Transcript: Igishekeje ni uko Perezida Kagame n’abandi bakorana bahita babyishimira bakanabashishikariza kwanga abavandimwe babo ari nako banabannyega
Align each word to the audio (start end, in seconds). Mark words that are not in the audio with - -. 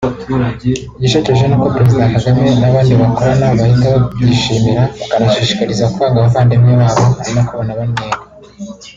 Igishekeje 0.97 1.43
ni 1.45 1.55
uko 1.55 1.67
Perezida 1.75 2.11
Kagame 2.15 2.43
n’abandi 2.59 2.91
bakorana 3.01 3.53
bahita 3.59 3.85
babyishimira 3.93 4.81
bakanabashishikariza 4.99 5.85
kwanga 5.93 6.17
abavandimwe 6.19 6.71
babo 6.79 7.03
ari 7.19 7.31
nako 7.35 7.51
banabannyega 7.59 8.21